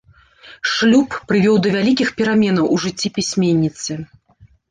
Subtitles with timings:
[0.71, 3.91] Шлюб прывёў да вялікіх пераменаў у жыцці пісьменніцы.